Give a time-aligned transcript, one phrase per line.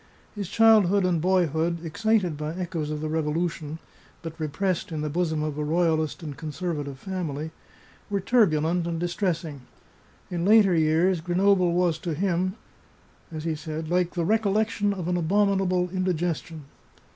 [0.33, 3.77] His childhood and boyhood, excited by echoes of the Revolution,
[4.23, 7.51] but repressed in the bosom of a royalist and conservative family,
[8.09, 9.61] were turbulent and distressing;
[10.31, 12.55] in later years Grenoble zvas to him
[13.31, 16.65] "like the recollection of an abominable indigestion."